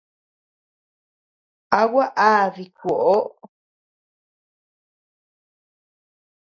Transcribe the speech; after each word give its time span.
¿A 1.79 1.81
gua 1.91 2.05
á 2.29 2.29
dikuoʼo? 2.55 3.15